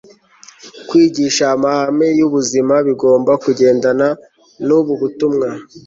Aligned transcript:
kwigisha 0.87 1.43
amahame 1.55 2.07
y'ubuzima 2.19 2.73
bigomba 2.87 3.31
kugendana 3.43 4.07
n'ubu 4.65 4.93
butumwa 5.01 5.49